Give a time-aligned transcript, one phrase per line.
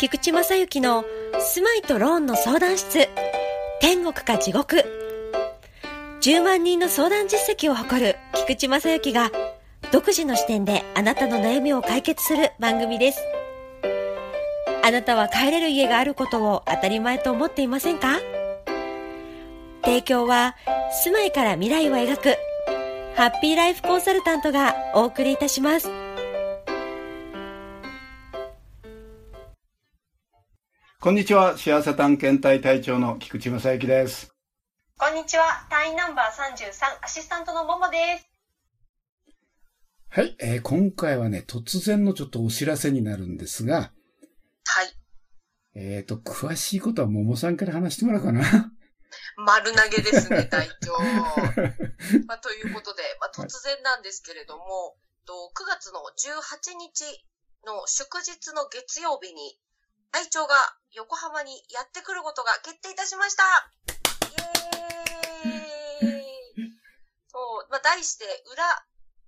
[0.00, 1.04] 菊池正幸の
[1.38, 3.06] 住まいとローンの相談室。
[3.82, 4.82] 天国か地獄。
[6.22, 9.30] 10万人の相談実績を誇る菊池正幸が
[9.92, 13.20] 独自の視点であなたの悩みを解決する番組です。
[14.82, 18.20] あなたは帰れる家があることを当たり前と思っていませんか？
[19.84, 20.56] 提供は
[21.04, 22.36] 住まいから未来を描く
[23.16, 25.90] ハッピーライフコンサルタントがお送りいたします。
[31.02, 31.56] こんにちは。
[31.56, 34.34] 幸せ探検隊隊長の菊池正幸です。
[34.98, 35.66] こんにちは。
[35.70, 38.28] 隊員ナンバー33アシスタントのももです。
[40.10, 43.92] はい、えー、今回はね、突然のちょっとお知らせになるんですが、
[44.66, 44.92] はい。
[45.74, 48.70] えっ、ー、と、詳しいことはももさんから話してもらおうかな。
[49.38, 50.98] 丸投げですね、 隊長。
[52.26, 57.24] まあ、ということで、まあ、突然なんですけれども、はい、と9月の18日
[57.64, 59.58] の祝日の月曜日に、
[60.12, 60.54] 隊長が
[60.92, 63.42] 横浜にやってくることが決定いたしました
[64.26, 64.42] イ
[66.02, 66.80] エーイ
[67.30, 68.62] そう、まあ、題して、裏、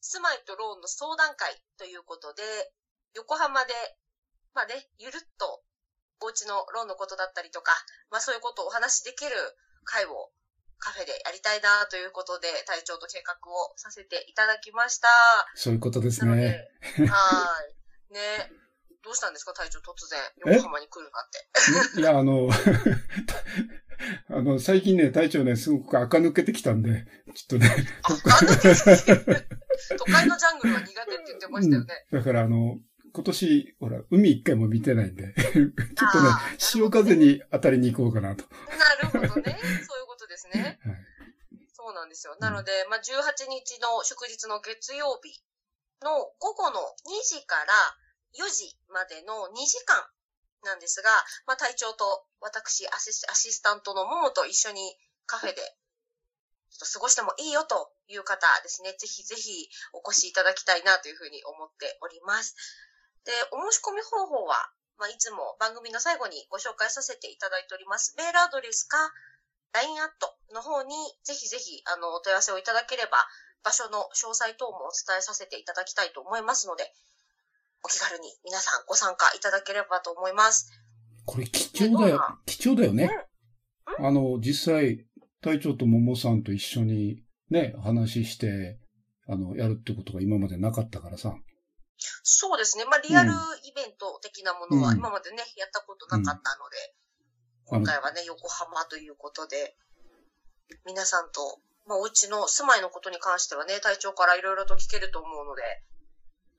[0.00, 2.42] 住まいとローンの相談会ということで、
[3.14, 3.72] 横浜で、
[4.54, 5.64] まあね、ゆるっと、
[6.20, 7.72] お家のローンのことだったりとか、
[8.10, 9.32] まあそういうことをお話しできる
[9.84, 10.30] 会を
[10.78, 15.08] カフェでやりたいなということで、隊長と計画をさせていただきました。
[15.54, 16.68] そういうことですね。
[17.08, 17.62] は
[18.10, 18.12] い。
[18.12, 18.65] ね。
[19.06, 20.18] どうしたんですか、隊長、突然、
[20.52, 22.00] 横浜に来るかって。
[22.02, 22.50] いや、あの、
[24.28, 27.70] あの、最近ね、隊長ね、すごく垢抜けてきたんで、ちょっとね。
[29.96, 32.06] 都会のジャングルは苦手って言ってましたよね。
[32.10, 32.80] うん、だから、あの、
[33.12, 38.44] 今年、ほら、海一回も見てないんで、 ちょっとね、潮風に当たりに行こうかなと。
[38.76, 39.56] なるほどね。
[39.86, 40.80] そういうことですね。
[40.84, 40.96] はい、
[41.72, 42.36] そうなんですよ。
[42.40, 45.40] なので、まあ、18日の祝日の月曜日
[46.02, 46.10] の
[46.40, 47.96] 午後の2時から
[48.38, 50.04] 4時までの2時間
[50.64, 51.10] なんですが、
[51.46, 52.04] まあ、隊長と
[52.40, 55.56] 私アシス、タントのももと一緒にカフェで、
[56.70, 62.54] ちょっと過ごしてもいいよという方ですね、ぜひぜひお越しいただきたいなというふうに思っております。
[63.24, 68.14] で、お申し込み方法は、まあ、いつも番組の最後にご紹介させていただいております。
[68.16, 68.96] メールアドレスか、
[69.72, 73.18] LINE アットの方にぜひぜひ、あの、お問い合わせをいただければ、
[73.62, 76.94] 場所の詳細等もお伝えさせていただきたいと思いますので、
[77.86, 80.72] お気軽に皆さんご参加いただければと思います。
[81.24, 82.20] これ貴重だよ。
[82.44, 83.08] 貴重だよね。
[84.00, 85.06] うん、あの、実際、
[85.40, 88.80] 隊長と桃さんと一緒にね、話して、
[89.28, 91.36] あの、やるってことが今までなかったからさ。
[92.24, 92.84] そうですね。
[92.86, 96.94] まあ、リアルイベント的なものは今までね、うん、やったことなかったので、
[97.70, 99.76] うん、今回はね、横浜ということで、
[100.84, 105.62] 皆さんと、まあ、お家の住まいのことに関してはね、隊長からいろいろと聞けると思うので、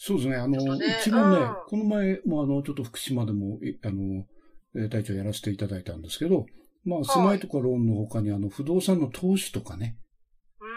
[0.00, 0.36] そうですね。
[0.36, 6.46] あの、ね、一番ね、うん、この前もあの、ちょっと福島でも、あの、隊長やらせていただいたんですけど、
[6.84, 9.98] まあ、住まいとかローンの他に、あの、不動産の投資とかね、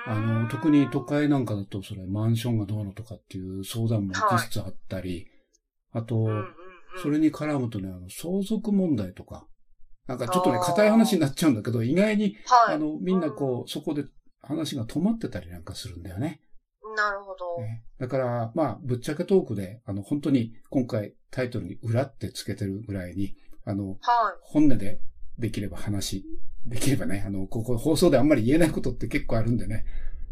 [0.08, 5.28] あの、特に都会なんかだと、それ、マンションがどうのとかっていう相談もいくつつあったり、
[5.92, 6.28] はい、あと、
[7.03, 9.46] それに絡むとね、あの、相続問題とか、
[10.08, 14.06] なんかちょっとね、硬い話になっちゃうんだけど、意外に、はい、あの、みんなこう、そこで
[14.42, 16.42] 話が止まってたりなんかするんだよね。
[16.96, 17.62] なるほど。
[17.62, 23.35] ね、だから、まあ、ぶっちゃけトークで、あの、本当に今回タイトルに裏ってつけてるぐらいに、
[23.66, 23.97] あの、はい、
[24.41, 25.02] 本音で
[25.38, 26.25] できれば話、
[26.66, 29.85] できればね、あの、ここ放送であんまり言えないことって結構あるんでね。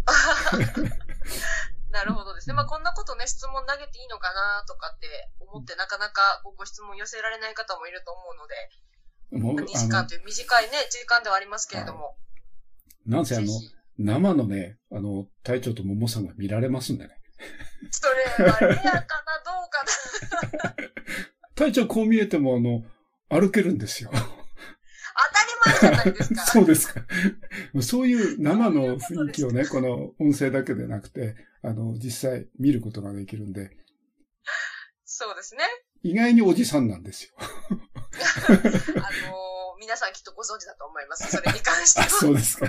[1.91, 2.53] なるほどですね。
[2.53, 5.07] まあ、こんなことね、質問投げていいのかなとかって
[5.39, 8.55] 思って、なかなかご質問寄せられない方もいると思うので、
[9.31, 12.15] もう2時間という短いね、時間ではありますけれども。
[13.05, 13.47] なんせあの、
[13.99, 17.15] 生のね、あの、隊長と桃さんが見られますんでね。
[17.91, 18.07] そ
[18.39, 20.75] れはレアかな、どうかな。
[21.53, 22.83] 隊長こう見えても、あの、
[23.29, 24.09] 歩けるんですよ。
[24.13, 26.41] 当たり前じゃないですか。
[26.47, 27.01] そうですか。
[27.81, 33.69] そういう生の雰囲気をね、この音声だけでなくて、あの、実際見ることができるんで。
[35.03, 35.63] そうですね。
[36.03, 37.31] 意外におじさんなんですよ。
[37.39, 41.29] あのー、皆さんきっとご存知だと思います。
[41.29, 42.07] それに関しては。
[42.09, 42.67] そうですか。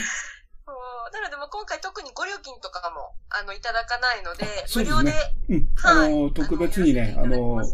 [1.12, 5.12] なので、も今回特にご料金とかも、あの、いただかないので、無料で、
[5.48, 7.64] うん、あの、特別にね、あの、うん、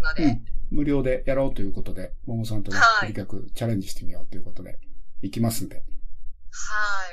[0.70, 4.78] 無料でやろうということで、ももさんとね、とにかくチャレンジしてみようということで、
[5.22, 5.76] 行きますんで。
[5.76, 5.84] はい。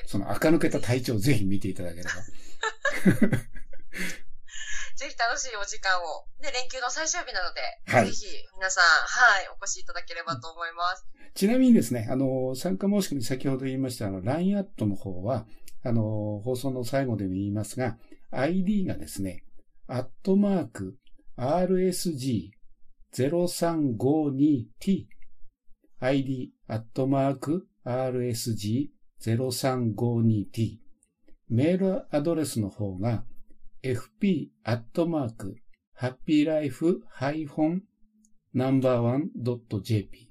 [0.08, 2.10] その垢抜けた体調をぜひ見ていただければ。
[5.04, 6.24] ぜひ楽しいお時間を。
[6.40, 7.60] で、連休の最終日なので、
[7.92, 11.06] はい、ぜひ皆さん、はい、お越しいただければと思います。
[11.36, 15.46] ちなみにですね、あの、参加申し込み先ほど言いました、あの、LINE アットの方は、
[15.84, 17.98] あの、放送の最後でも言いますが、
[18.32, 19.44] ID がですね、
[19.88, 20.96] アットマーク、
[21.38, 22.52] RSG
[23.14, 25.06] 0352t
[26.00, 30.78] id アットマーク rsg0352t
[31.50, 33.26] メールアドレスの方が
[33.84, 35.58] fp アットマーク
[35.94, 37.84] ハッピーライフハイフォン
[38.54, 39.30] ナンバーワン
[39.84, 40.30] .jp